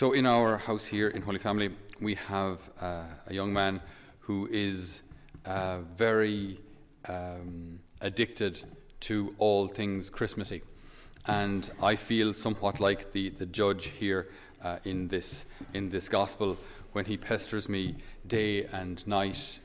[0.00, 1.68] So, in our house here in Holy Family,
[2.00, 3.82] we have uh, a young man
[4.20, 5.02] who is
[5.44, 6.58] uh, very
[7.06, 8.64] um, addicted
[9.00, 10.62] to all things Christmassy.
[11.26, 14.30] And I feel somewhat like the, the judge here
[14.62, 15.44] uh, in, this,
[15.74, 16.56] in this gospel
[16.92, 17.96] when he pesters me
[18.26, 19.60] day and night,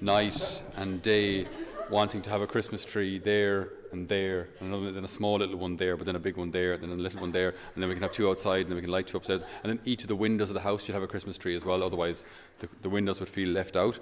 [0.00, 1.48] night and day,
[1.90, 5.56] wanting to have a Christmas tree there and there, and another, then a small little
[5.56, 7.88] one there, but then a big one there, then a little one there, and then
[7.88, 10.02] we can have two outside, and then we can light two upstairs, and then each
[10.02, 11.82] of the windows of the house should have a Christmas tree as well.
[11.82, 12.24] Otherwise,
[12.58, 13.98] the, the windows would feel left out,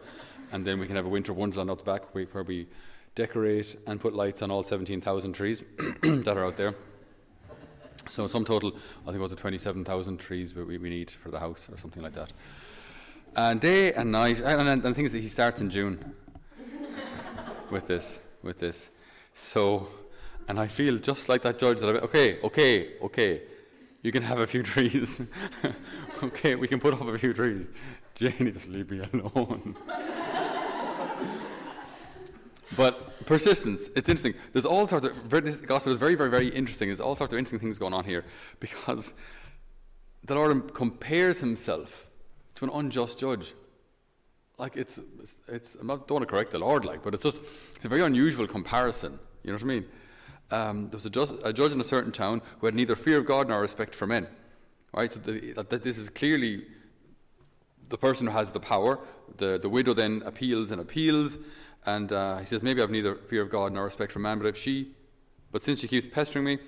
[0.52, 2.66] and then we can have a winter wonderland out the back where we
[3.14, 5.64] decorate and put lights on all 17,000 trees
[6.02, 6.74] that are out there.
[8.08, 11.68] So, sum total, I think it was 27,000 trees we, we need for the house,
[11.70, 12.32] or something like that.
[13.36, 16.14] And day and night, and, and, and the thing is, he starts in June
[17.70, 18.90] with this, with this.
[19.38, 19.88] So,
[20.48, 23.42] and I feel just like that judge that I'm okay, okay, okay,
[24.02, 25.22] you can have a few trees.
[26.24, 27.70] okay, we can put up a few trees.
[28.16, 29.76] Janie, just leave me alone.
[32.76, 34.34] but persistence, it's interesting.
[34.52, 36.88] There's all sorts of, this gospel is very, very, very interesting.
[36.88, 38.24] There's all sorts of interesting things going on here
[38.58, 39.14] because
[40.24, 42.08] the Lord compares himself
[42.56, 43.54] to an unjust judge
[44.58, 47.22] like it's, it's, it's I'm not don't want to correct the Lord, like, but it's
[47.22, 47.40] just
[47.76, 49.20] it's a very unusual comparison.
[49.48, 49.84] You know what I mean?
[50.50, 53.16] Um, there was a, just, a, judge in a certain town who had neither fear
[53.16, 54.26] of God nor respect for men.
[54.92, 55.10] Right?
[55.10, 56.66] So the, this is clearly
[57.88, 58.98] the person who has the power.
[59.38, 61.38] The, the widow then appeals and appeals,
[61.86, 64.38] and uh, he says, Maybe I have neither fear of God nor respect for man,
[64.38, 64.92] but if she,
[65.50, 66.58] but since she keeps pestering me,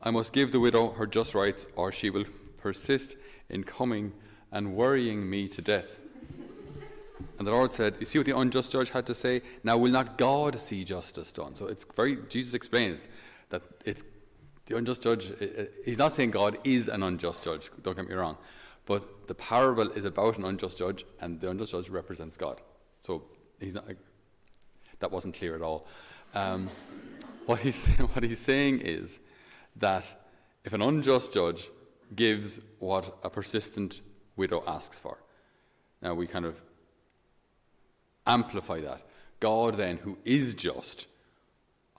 [0.00, 2.24] I must give the widow her just rights, or she will
[2.58, 3.16] persist
[3.48, 4.12] in coming
[4.52, 5.98] and worrying me to death.
[7.38, 9.42] And the Lord said, You see what the unjust judge had to say?
[9.64, 11.56] Now, will not God see justice done?
[11.56, 13.08] So it's very, Jesus explains
[13.50, 14.04] that it's
[14.66, 15.32] the unjust judge,
[15.84, 18.38] he's not saying God is an unjust judge, don't get me wrong.
[18.86, 22.60] But the parable is about an unjust judge, and the unjust judge represents God.
[23.00, 23.24] So
[23.60, 23.86] he's not,
[24.98, 25.86] that wasn't clear at all.
[26.34, 26.68] Um,
[27.46, 29.20] what, he's, what he's saying is
[29.76, 30.14] that
[30.64, 31.68] if an unjust judge
[32.14, 34.00] gives what a persistent
[34.36, 35.18] widow asks for,
[36.00, 36.60] now we kind of
[38.26, 39.02] amplify that.
[39.40, 41.06] God, then, who is just,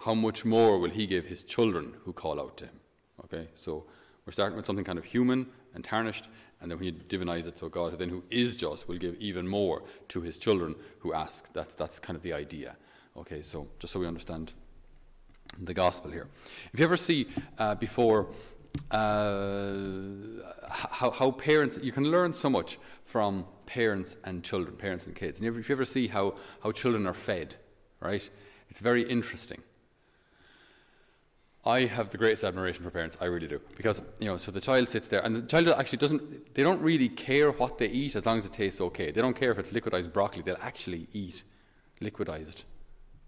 [0.01, 2.79] how much more will He give His children who call out to Him?
[3.25, 3.85] Okay, so
[4.25, 6.29] we're starting with something kind of human and tarnished,
[6.61, 9.47] and then when you divinize it, so God, then who is just, will give even
[9.47, 11.51] more to His children who ask.
[11.53, 12.77] That's that's kind of the idea.
[13.17, 14.53] Okay, so just so we understand
[15.61, 16.27] the gospel here.
[16.73, 17.27] If you ever see
[17.59, 18.29] uh, before
[18.91, 19.73] uh,
[20.69, 25.39] how, how parents, you can learn so much from parents and children, parents and kids.
[25.39, 27.55] And if you ever see how, how children are fed,
[27.99, 28.29] right,
[28.69, 29.61] it's very interesting.
[31.65, 33.61] I have the greatest admiration for parents, I really do.
[33.77, 36.81] Because, you know, so the child sits there, and the child actually doesn't, they don't
[36.81, 39.11] really care what they eat as long as it tastes okay.
[39.11, 41.43] They don't care if it's liquidized broccoli, they'll actually eat
[42.01, 42.63] liquidized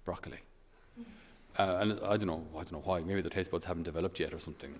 [0.03, 0.39] broccoli.
[1.57, 2.99] Uh, and I don't know, I don't know why.
[2.99, 4.75] Maybe their taste buds haven't developed yet or something.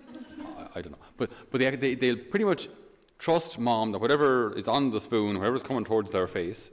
[0.58, 0.98] I, I don't know.
[1.16, 2.68] But but they, they they'll pretty much
[3.18, 6.72] trust mom that whatever is on the spoon, whatever's coming towards their face,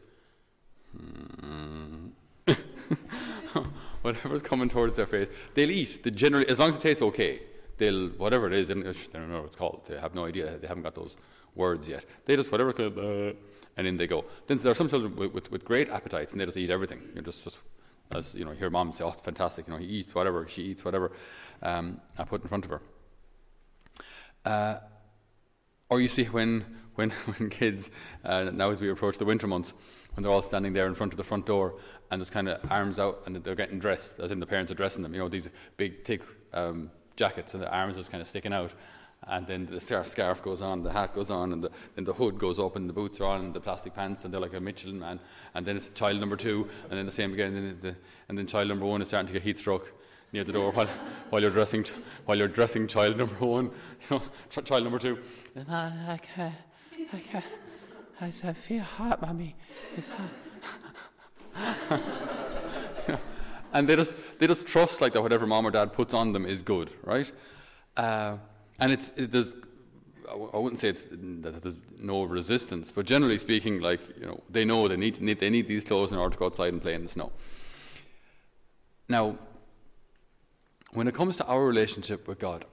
[0.97, 2.09] hmm,
[4.03, 6.03] whatever's coming towards their face, they'll eat.
[6.03, 7.41] The generally, as long as it tastes okay,
[7.79, 8.69] they'll whatever it is.
[8.69, 9.83] They don't know what it's called.
[9.87, 10.59] They have no idea.
[10.59, 11.17] They haven't got those
[11.55, 12.05] words yet.
[12.25, 13.33] They just whatever, uh,
[13.77, 14.25] and in they go.
[14.47, 17.03] Then there are some children with, with, with great appetites, and they just eat everything.
[17.11, 17.59] You know, just just
[18.11, 20.63] as you know, hear mom say, "Oh, it's fantastic." You know, he eats whatever, she
[20.63, 21.13] eats whatever
[21.63, 22.83] um, I put in front of her.
[24.45, 24.77] Uh,
[25.93, 26.65] or you see when
[26.95, 27.91] when when kids
[28.25, 29.75] uh, now as we approach the winter months,
[30.15, 31.75] when they're all standing there in front of the front door
[32.11, 34.75] and there's kind of arms out and they're getting dressed, as in the parents are
[34.75, 35.15] dressing them.
[35.15, 36.23] You know, these big thick
[36.53, 38.73] um, jackets and the arms are just kind of sticking out
[39.29, 42.39] and then the scarf goes on, the hat goes on, and the, then the hood
[42.39, 44.61] goes up, and the boots are on, and the plastic pants, and they're like a
[44.61, 45.21] Michelin man.
[45.55, 47.97] And then it's child number two, and then the same again, and then, the,
[48.29, 49.93] and then child number one is starting to get heat stroke
[50.33, 50.89] near the door while,
[51.31, 51.85] while you're dressing
[52.25, 53.73] while you're dressing child number one, you
[54.11, 54.23] know,
[54.63, 55.19] child number two.
[55.55, 56.55] And I, can't,
[57.13, 57.45] I can't,
[58.21, 59.55] I, I feel hot, mommy.
[59.97, 60.31] It's hot.
[63.73, 66.47] and they just they just trust like that whatever mom or dad puts on them
[66.47, 67.31] is good, right?
[67.97, 68.37] Uh,
[68.81, 69.57] and it's it, does.
[70.31, 74.65] I wouldn't say it's that there's no resistance, but generally speaking, like you know, they
[74.65, 76.95] know they need, need they need these clothes in order to go outside and play
[76.95, 77.31] in the snow.
[79.11, 79.37] Now,
[80.93, 82.65] when it comes to our relationship with God,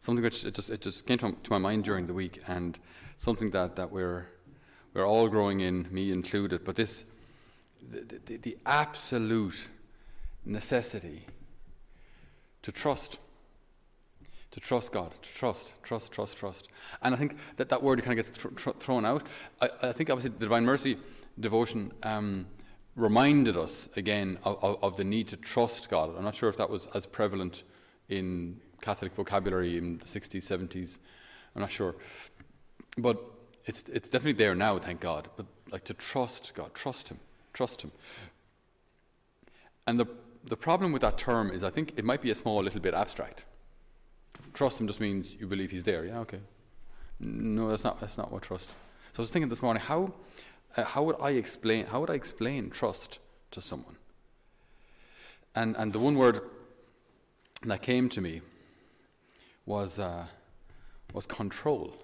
[0.00, 2.78] something which it just it just came to, my mind during the week, and
[3.18, 4.26] something that, that we're
[4.92, 6.64] we're all growing in, me included.
[6.64, 7.04] But this,
[7.90, 9.68] the, the, the absolute
[10.44, 11.26] necessity
[12.62, 13.18] to trust
[14.54, 16.68] To trust God, to trust, trust, trust, trust.
[17.02, 19.26] And I think that that word kind of gets th- th- thrown out.
[19.60, 20.96] I, I, think obviously the Divine Mercy
[21.40, 22.46] devotion um,
[22.96, 26.16] reminded us again of, of, of, the need to trust God.
[26.16, 27.64] I'm not sure if that was as prevalent
[28.08, 30.98] in Catholic vocabulary in the 60s, 70s.
[31.54, 31.96] I'm not sure.
[32.96, 33.20] But
[33.64, 35.28] it's, it's definitely there now, thank God.
[35.36, 37.18] But like to trust God, trust Him,
[37.52, 37.90] trust Him.
[39.86, 40.06] And the,
[40.44, 42.94] the problem with that term is I think it might be a small little bit
[42.94, 43.44] abstract.
[44.52, 46.04] Trust him just means you believe he's there.
[46.04, 46.40] Yeah, okay.
[47.20, 48.70] No, that's not, that's not what trust.
[49.12, 50.12] So I was thinking this morning, how,
[50.76, 53.18] uh, how would I explain, how would I explain trust
[53.52, 53.96] to someone?
[55.54, 56.40] And, and the one word
[57.64, 58.40] that came to me
[59.66, 60.26] was, uh,
[61.12, 61.96] was control.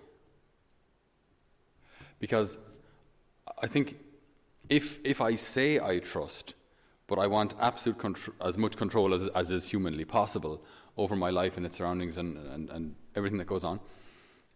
[2.19, 2.59] Because
[3.61, 3.99] I think
[4.69, 6.55] if, if I say I trust,
[7.07, 7.99] but I want absolute
[8.41, 10.63] as much control as, as is humanly possible
[10.97, 13.81] over my life and its surroundings and, and, and everything that goes on.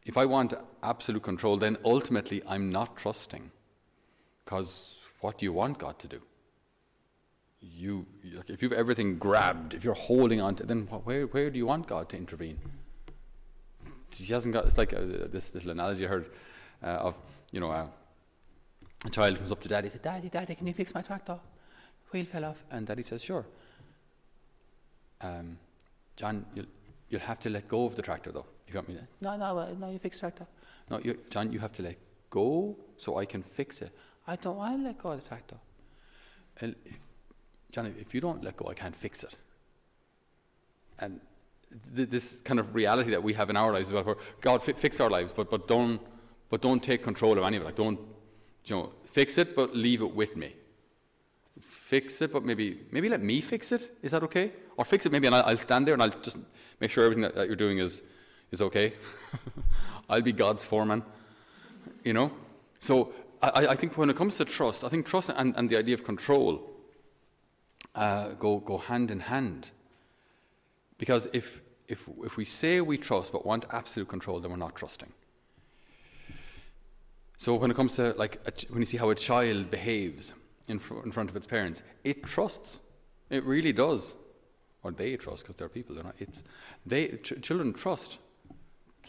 [0.04, 3.50] If I want absolute control, then ultimately I'm not trusting.
[4.44, 6.20] Because what do you want God to do?
[7.60, 8.06] You,
[8.46, 11.86] if you've everything grabbed, if you're holding on to, then where, where do you want
[11.86, 12.58] God to intervene?
[14.10, 14.66] He hasn't got.
[14.66, 15.00] It's like uh,
[15.30, 16.30] this little analogy I heard
[16.82, 17.14] uh, of,
[17.50, 17.86] you know, uh,
[19.06, 21.40] a child comes up to daddy, and says, "Daddy, daddy, can you fix my tractor?"
[22.14, 22.64] wheel fell off.
[22.70, 23.44] And Daddy says, Sure.
[25.20, 25.58] Um,
[26.16, 26.66] John, you'll,
[27.10, 28.46] you'll have to let go of the tractor, though.
[28.66, 29.06] If you want me to.
[29.20, 30.46] No, no, uh, no, you fix tractor.
[30.90, 31.96] No, you, John, you have to let
[32.30, 33.92] go so I can fix it.
[34.26, 35.56] I don't want to let go of the tractor.
[36.60, 36.74] And
[37.72, 39.34] John, if you don't let go, I can't fix it.
[40.98, 41.20] And
[41.94, 44.62] th- this kind of reality that we have in our lives as well, where God
[44.62, 46.00] fi- fix our lives, but, but don't
[46.50, 47.66] but don't take control of any of it.
[47.66, 47.98] Like don't
[48.64, 50.54] you know fix it, but leave it with me
[51.60, 53.96] fix it, but maybe maybe let me fix it.
[54.02, 54.52] Is that okay?
[54.76, 56.36] Or fix it maybe, and I'll, I'll stand there and I'll just
[56.80, 58.02] make sure everything that, that you're doing is
[58.50, 58.94] is okay.
[60.10, 61.02] I'll be God's foreman,
[62.04, 62.32] you know.
[62.80, 63.12] So
[63.54, 65.94] I, I, think when it comes to trust, I think trust and, and the idea
[65.94, 66.70] of control
[67.94, 69.70] uh, go go hand in hand.
[70.98, 74.74] Because if if if we say we trust but want absolute control, then we're not
[74.74, 75.12] trusting.
[77.36, 80.32] So when it comes to like a, when you see how a child behaves
[80.68, 82.80] in, fr- in front of its parents, it trusts.
[83.30, 84.16] It really does.
[84.82, 85.94] Or they trust because they're people.
[85.94, 86.14] They're not.
[86.18, 86.44] It's
[86.86, 88.18] they ch- children trust.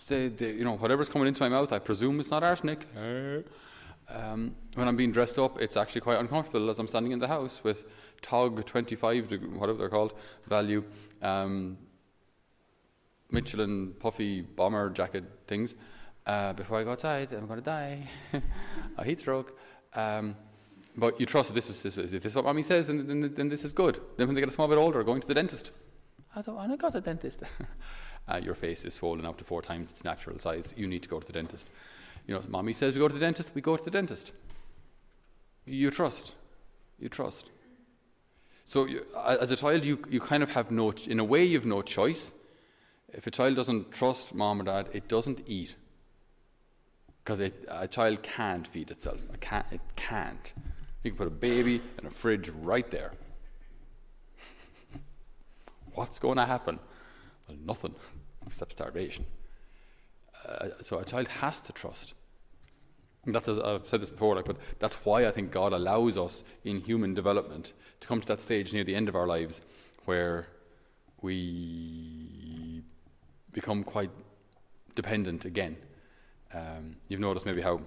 [0.07, 2.85] They, they, you know, whatever's coming into my mouth, I presume it's not arsenic.
[4.09, 7.27] Um, when I'm being dressed up, it's actually quite uncomfortable as I'm standing in the
[7.27, 7.85] house with
[8.21, 10.13] TOG 25, whatever they're called,
[10.47, 10.83] value,
[11.21, 11.77] um,
[13.31, 15.75] Michelin puffy bomber jacket things.
[16.25, 18.07] Uh, before I go outside, I'm going to die.
[18.97, 19.57] a heat stroke.
[19.93, 20.35] Um,
[20.97, 23.49] but you trust this is, this is, this is what mommy says, then, then, then
[23.49, 23.99] this is good.
[24.17, 25.71] Then when they get a small bit older, going to the dentist.
[26.35, 27.43] I don't want to go to the dentist.
[28.27, 30.73] uh, your face is swollen up to four times its natural size.
[30.75, 31.69] You need to go to the dentist.
[32.27, 34.33] You know, mommy says we go to the dentist, we go to the dentist.
[35.65, 36.35] You trust.
[36.99, 37.49] You trust.
[38.65, 41.57] So, you, as a child, you, you kind of have no, in a way, you
[41.57, 42.33] have no choice.
[43.13, 45.75] If a child doesn't trust mom or dad, it doesn't eat.
[47.23, 49.19] Because a child can't feed itself.
[49.33, 49.65] It can't.
[49.71, 50.53] It can't.
[51.03, 53.13] You can put a baby in a fridge right there.
[55.93, 56.79] What's going to happen?
[57.47, 57.95] Well, nothing
[58.45, 59.25] except starvation.
[60.47, 62.13] Uh, so a child has to trust.
[63.25, 66.17] And that's, as I've said this before, like, but that's why I think God allows
[66.17, 69.61] us in human development to come to that stage near the end of our lives
[70.05, 70.47] where
[71.21, 72.83] we
[73.51, 74.11] become quite
[74.95, 75.77] dependent again.
[76.53, 77.81] Um, you've noticed maybe how,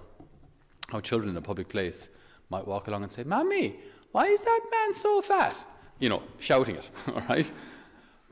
[0.89, 2.09] how children in a public place
[2.49, 3.77] might walk along and say, Mommy,
[4.11, 5.55] why is that man so fat?
[5.99, 7.49] You know, shouting it, all right?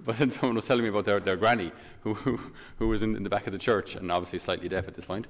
[0.06, 2.40] But then someone was telling me about their, their granny who, who,
[2.78, 5.06] who was in, in the back of the church and obviously slightly deaf at this
[5.06, 5.28] point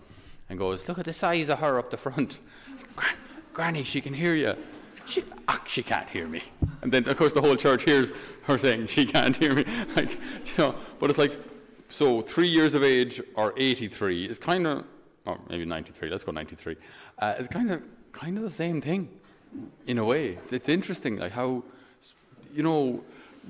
[0.49, 2.39] and goes, Look at the size of her up the front.
[2.95, 3.15] Gran-
[3.53, 4.55] granny, she can hear you.
[5.05, 6.43] She, ah, she can't hear me.
[6.81, 8.11] And then, of course, the whole church hears
[8.43, 9.65] her saying, She can't hear me.
[9.95, 11.37] Like, you know, but it's like,
[11.89, 14.85] so three years of age or 83 is kind of,
[15.25, 16.75] or maybe 93, let's go 93.
[17.19, 17.81] Uh, it's kind of
[18.11, 19.09] kind of the same thing
[19.85, 20.29] in a way.
[20.29, 21.63] It's, it's interesting, like how,
[22.53, 23.03] you know,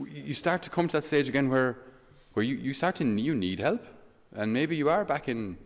[0.06, 1.78] you start to come to that stage again where,
[2.34, 3.86] where you, you start to you need help,
[4.36, 5.58] and maybe you are back in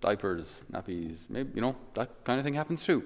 [0.00, 3.02] diapers, nappies, maybe you know that kind of thing happens too.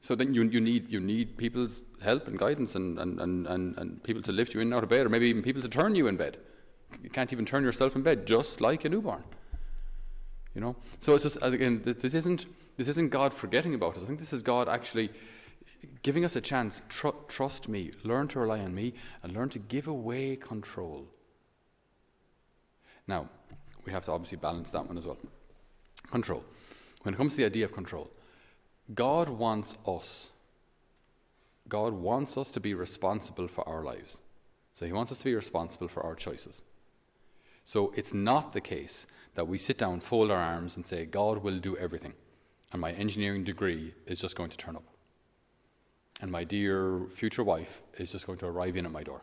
[0.00, 3.76] So then you, you need you need people's help and guidance and, and, and, and,
[3.76, 5.68] and people to lift you in and out of bed, or maybe even people to
[5.68, 6.38] turn you in bed.
[7.02, 9.22] You can't even turn yourself in bed, just like a newborn.
[10.54, 10.76] You know.
[10.98, 14.02] So it's just again, this isn't this isn't God forgetting about us.
[14.02, 15.10] I think this is God actually
[16.02, 16.82] giving us a chance.
[16.88, 21.06] Tr- trust me, learn to rely on me, and learn to give away control.
[23.06, 23.28] Now,
[23.84, 25.18] we have to obviously balance that one as well.
[26.10, 26.44] Control.
[27.02, 28.10] When it comes to the idea of control,
[28.94, 30.32] God wants us.
[31.68, 34.20] God wants us to be responsible for our lives.
[34.74, 36.62] So He wants us to be responsible for our choices.
[37.64, 41.42] So it's not the case that we sit down, fold our arms, and say, God
[41.42, 42.14] will do everything,
[42.72, 44.84] and my engineering degree is just going to turn up.
[46.20, 49.22] And my dear future wife is just going to arrive in at my door.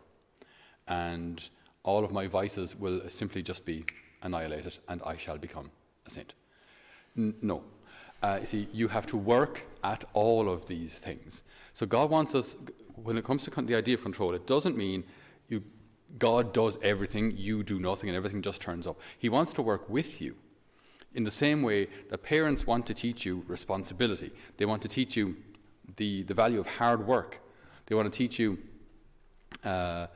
[0.87, 1.47] And
[1.83, 3.85] all of my vices will simply just be
[4.21, 5.71] annihilated, and I shall become
[6.05, 6.33] a saint.
[7.17, 7.63] N- no.
[8.23, 11.43] Uh, see, you have to work at all of these things.
[11.73, 12.55] So God wants us,
[12.95, 15.03] when it comes to the idea of control, it doesn't mean
[15.49, 15.63] you,
[16.17, 18.99] God does everything, you do nothing, and everything just turns up.
[19.19, 20.35] He wants to work with you.
[21.13, 25.15] In the same way that parents want to teach you responsibility, they want to teach
[25.15, 25.37] you
[25.95, 27.39] the, the value of hard work,
[27.85, 28.57] they want to teach you
[29.63, 30.07] uh,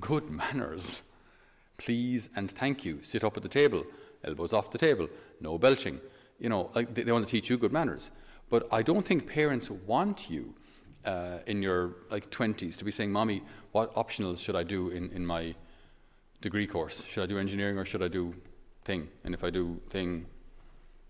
[0.00, 1.02] good manners.
[1.78, 3.02] Please and thank you.
[3.02, 3.84] Sit up at the table,
[4.24, 5.08] elbows off the table,
[5.40, 6.00] no belching.
[6.38, 8.10] You know, they, they want to teach you good manners.
[8.48, 10.54] But I don't think parents want you
[11.04, 15.10] uh, in your like 20s to be saying, Mommy, what optionals should I do in,
[15.10, 15.54] in my
[16.40, 17.04] degree course?
[17.04, 18.34] Should I do engineering or should I do
[18.84, 19.08] thing?
[19.24, 20.26] And if I do thing,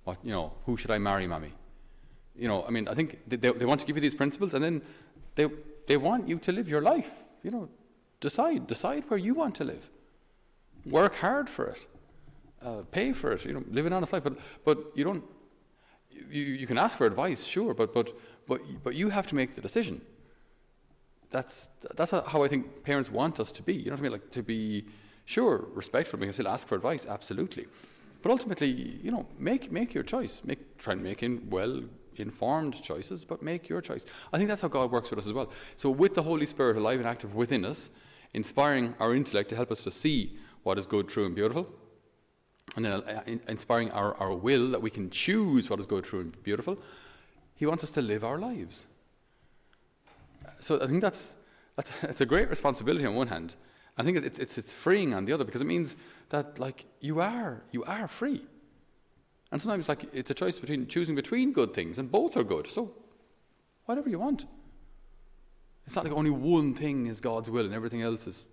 [0.05, 1.53] what, you know, who should I marry, Mommy?
[2.39, 4.63] You know, I mean, I think they, they, want to give you these principles and
[4.63, 4.83] then
[5.35, 5.49] they,
[5.87, 7.25] they want you to live your life.
[7.43, 7.69] You know,
[8.21, 9.91] decide, decide where you want to live.
[10.85, 11.87] Work hard for it.
[12.63, 14.25] Uh, pay for it, you know, live an honest life.
[14.25, 15.25] But, but you don't,
[16.11, 18.13] you, you can ask for advice, sure, but, but,
[18.47, 20.01] but, but you have to make the decision.
[21.31, 23.75] That's, that's how I think parents want us to be.
[23.75, 24.13] You know what I mean?
[24.13, 24.87] Like to be,
[25.25, 27.67] sure, respectful, we can still ask for advice, absolutely.
[28.23, 30.43] But ultimately, you know, make, make your choice.
[30.45, 31.83] Make, try and make in well
[32.21, 34.05] informed choices, but make your choice.
[34.33, 35.51] I think that's how God works with us as well.
[35.77, 37.91] So, with the Holy Spirit alive and active within us,
[38.35, 41.69] inspiring our intellect to help us to see what is good, true, and beautiful,
[42.75, 46.21] and then uh, inspiring our, our will that we can choose what is good, true,
[46.21, 46.79] and beautiful.
[47.55, 48.87] He wants us to live our lives.
[50.61, 51.35] So I think that's,
[51.77, 53.55] that's, that's a great responsibility on one hand.
[53.97, 55.97] I think it's, it's, it's freeing on the other because it means
[56.29, 58.45] that like you are, you are free.
[59.53, 62.67] And sometimes like it's a choice between choosing between good things and both are good.
[62.67, 62.93] So
[63.85, 64.47] whatever you want.
[65.87, 68.45] It's not like only one thing is God's will and everything else is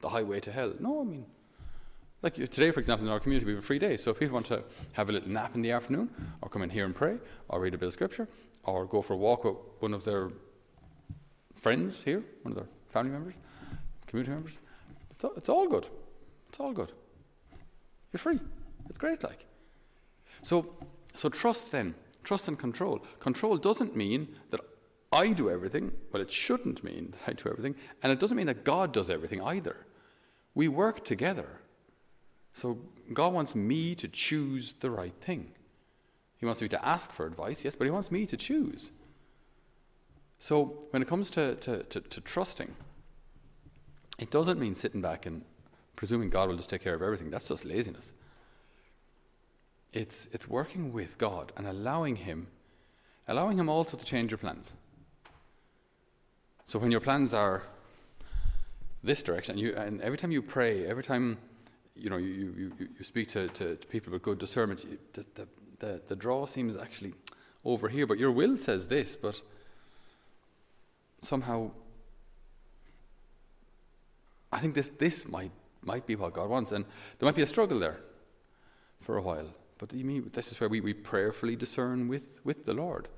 [0.00, 0.72] the highway to hell.
[0.80, 1.26] No, I mean
[2.24, 3.98] like today, for example, in our community, we have a free day.
[3.98, 4.64] So if people want to
[4.94, 6.08] have a little nap in the afternoon,
[6.40, 8.26] or come in here and pray, or read a bit of scripture,
[8.64, 10.30] or go for a walk with one of their
[11.54, 13.34] friends here, one of their family members,
[14.06, 14.58] community members,
[15.10, 15.86] it's all, it's all good.
[16.48, 16.92] It's all good.
[18.10, 18.40] You're free.
[18.88, 19.44] It's great, like.
[20.42, 20.74] So,
[21.14, 23.04] so trust then, trust and control.
[23.20, 24.60] Control doesn't mean that
[25.12, 25.92] I do everything.
[26.12, 29.10] Well, it shouldn't mean that I do everything, and it doesn't mean that God does
[29.10, 29.86] everything either.
[30.54, 31.60] We work together.
[32.52, 32.78] So
[33.12, 35.52] God wants me to choose the right thing.
[36.36, 38.90] He wants me to ask for advice, yes, but He wants me to choose.
[40.38, 42.74] So when it comes to, to, to, to trusting,
[44.18, 45.42] it doesn't mean sitting back and
[45.96, 47.30] presuming God will just take care of everything.
[47.30, 48.12] That's just laziness.
[49.94, 52.48] It's, it's working with God and allowing Him,
[53.28, 54.74] allowing Him also to change your plans.
[56.66, 57.62] So when your plans are
[59.04, 61.38] this direction, and, you, and every time you pray, every time
[61.94, 65.48] you know, you, you, you speak to, to, to people with good discernment, the, the,
[65.78, 67.14] the, the draw seems actually
[67.64, 69.40] over here, but your will says this, but
[71.22, 71.70] somehow
[74.54, 75.50] I think this, this might,
[75.82, 76.72] might be what God wants.
[76.72, 76.84] And
[77.18, 78.00] there might be a struggle there
[79.00, 79.48] for a while.
[79.78, 83.08] But you mean, this is where we, we prayerfully discern with, with the Lord.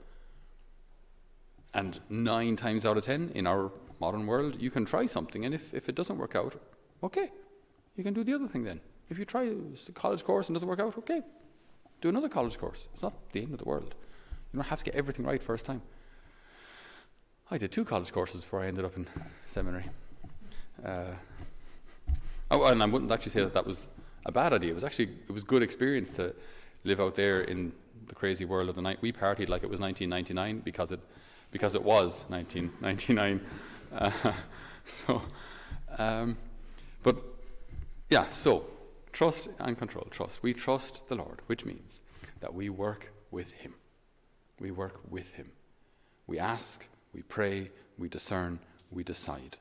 [1.75, 3.71] And nine times out of ten in our
[4.01, 6.55] modern world, you can try something, and if, if it doesn't work out,
[7.03, 7.31] okay,
[7.97, 8.81] you can do the other thing then.
[9.11, 11.23] If you try a college course and doesn't work out, okay,
[12.01, 12.89] do another college course.
[12.93, 13.95] It's not the end of the world.
[14.53, 15.83] You don't have to get everything right first time.
[17.51, 19.07] I did two college courses before I ended up in
[19.47, 19.85] seminary.
[20.85, 21.13] Uh,
[22.51, 23.87] oh, and I wouldn't actually say that that was
[24.27, 24.71] a bad idea.
[24.73, 26.35] It was actually it was good experience to
[26.85, 27.73] live out there in
[28.09, 28.99] the crazy world of the night.
[29.01, 31.01] We partied like it was 1999 because it
[31.51, 33.41] because it was 1999.
[33.93, 34.11] Uh,
[34.85, 35.23] so,
[35.97, 36.37] um,
[37.05, 37.17] but
[38.11, 38.67] yeah, so
[39.13, 40.07] trust and control.
[40.11, 40.43] Trust.
[40.43, 42.01] We trust the Lord, which means
[42.41, 43.75] that we work with Him.
[44.59, 45.53] We work with Him.
[46.27, 48.59] We ask, we pray, we discern,
[48.91, 49.57] we decide.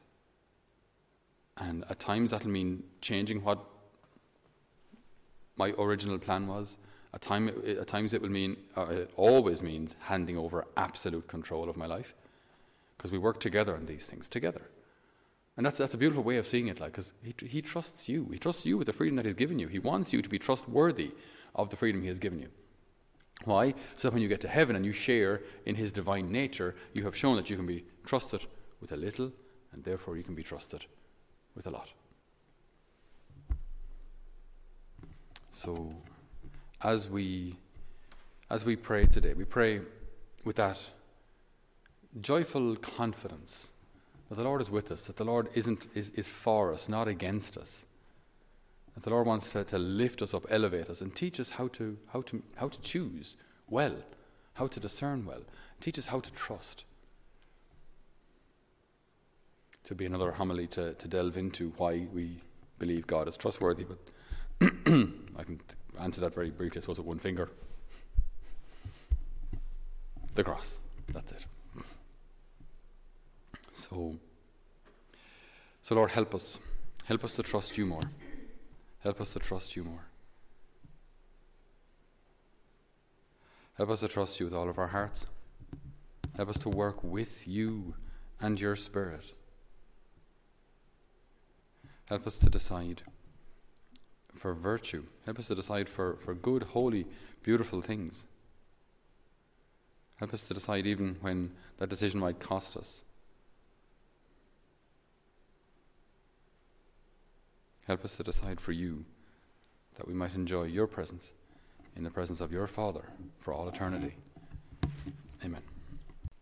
[1.55, 3.59] And at times that'll mean changing what
[5.57, 6.77] my original plan was.
[7.13, 11.69] At, time, at times it will mean, uh, it always means handing over absolute control
[11.69, 12.13] of my life.
[12.97, 14.61] Because we work together on these things together.
[15.57, 18.27] And that's, that's a beautiful way of seeing it, like, because he, he trusts you.
[18.31, 19.67] He trusts you with the freedom that he's given you.
[19.67, 21.11] He wants you to be trustworthy
[21.53, 22.49] of the freedom he has given you.
[23.45, 23.73] Why?
[23.95, 27.03] So that when you get to heaven and you share in his divine nature, you
[27.03, 28.45] have shown that you can be trusted
[28.81, 29.31] with a little,
[29.71, 30.85] and therefore you can be trusted
[31.55, 31.89] with a lot.
[35.55, 35.89] So,
[36.81, 37.55] as we
[38.49, 39.79] as we pray today, we pray
[40.43, 40.77] with that
[42.19, 43.71] joyful confidence
[44.27, 47.07] that the Lord is with us, that the Lord isn't, is, is for us, not
[47.07, 47.85] against us.
[48.95, 51.69] That the Lord wants to, to lift us up, elevate us, and teach us how
[51.69, 53.37] to, how, to, how to choose
[53.69, 53.95] well,
[54.55, 55.43] how to discern well,
[55.79, 56.83] teach us how to trust.
[59.85, 62.41] To be another homily to, to delve into why we
[62.77, 63.99] believe God is trustworthy, but
[65.37, 65.59] I can
[65.99, 67.49] answer that very briefly, I suppose, with one finger.
[70.35, 70.79] The cross.
[71.13, 71.45] That's it.
[73.71, 74.15] So,
[75.81, 76.59] so Lord, help us.
[77.05, 78.09] Help us to trust you more.
[78.99, 80.05] Help us to trust you more.
[83.77, 85.27] Help us to trust you with all of our hearts.
[86.37, 87.95] Help us to work with you
[88.39, 89.33] and your Spirit.
[92.07, 93.03] Help us to decide
[94.35, 95.03] for virtue.
[95.25, 97.05] Help us to decide for, for good, holy,
[97.43, 98.25] beautiful things.
[100.17, 103.03] Help us to decide even when that decision might cost us.
[107.85, 109.05] Help us to decide for you
[109.97, 111.33] that we might enjoy your presence
[111.95, 113.05] in the presence of your Father
[113.39, 114.15] for all eternity.
[115.43, 115.74] Amen.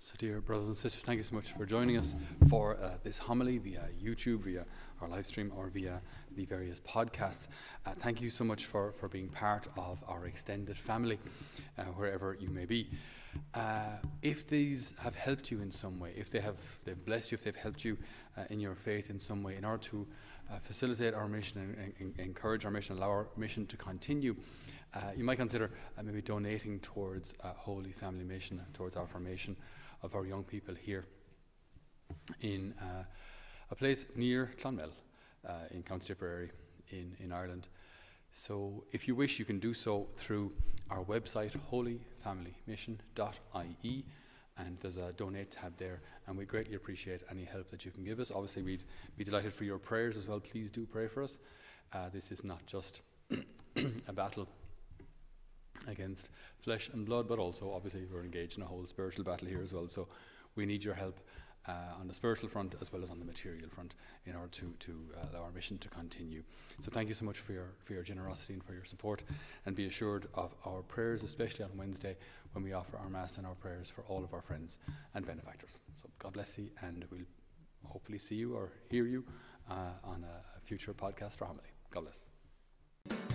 [0.06, 2.14] So, dear brothers and sisters, thank you so much for joining us
[2.50, 4.66] for uh, this homily via YouTube, via
[5.00, 6.02] our live stream, or via
[6.36, 7.48] the various podcasts.
[7.86, 11.20] Uh, thank you so much for, for being part of our extended family,
[11.78, 12.90] uh, wherever you may be.
[13.54, 13.92] Uh,
[14.22, 17.46] if these have helped you in some way, if they have they've blessed you, if
[17.46, 17.98] they've helped you
[18.38, 20.06] uh, in your faith in some way, in order to
[20.52, 24.36] uh, facilitate our mission and, and, and, encourage our mission, allow our mission to continue,
[25.16, 25.72] you might consider
[26.04, 29.56] maybe donating towards Holy Family Mission, towards our formation
[30.04, 31.06] of our young people here
[32.42, 33.04] in uh,
[33.72, 34.92] a place near Clonmel
[35.72, 36.52] in County Tipperary
[36.92, 37.70] in, in Ireland.
[38.32, 40.54] So, if you wish, you can do so through
[40.90, 44.06] our website, holyfamilymission.ie,
[44.58, 46.02] and there's a donate tab there.
[46.26, 48.32] And we greatly appreciate any help that you can give us.
[48.32, 48.84] Obviously, we'd
[49.18, 50.40] be delighted for your prayers as well.
[50.40, 51.38] Please do pray for us.
[51.94, 53.02] Uh, this is not just
[54.08, 54.48] a battle
[55.88, 59.62] against flesh and blood, but also, obviously, we're engaged in a whole spiritual battle here
[59.62, 59.88] as well.
[59.88, 60.08] So,
[60.56, 61.20] we need your help
[61.68, 64.74] uh, on the spiritual front as well as on the material front in order to,
[64.80, 66.44] to uh, allow our mission to continue.
[66.80, 69.24] So thank you so much for your, for your generosity and for your support
[69.66, 72.18] and be assured of our prayers, especially on Wednesday
[72.52, 74.80] when we offer our Mass and our prayers for all of our friends
[75.14, 75.80] and benefactors.
[76.02, 77.22] So God bless you and we'll
[77.86, 79.24] hopefully see you or hear you
[79.70, 81.64] uh, on a future podcast or homily.
[81.92, 83.33] God bless.